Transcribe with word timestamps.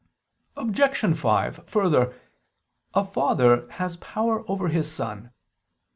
Obj. 0.57 1.15
5: 1.15 1.61
Further, 1.67 2.15
a 2.95 3.05
father 3.05 3.69
has 3.73 3.97
power 3.97 4.41
over 4.49 4.69
his 4.69 4.91
son. 4.91 5.29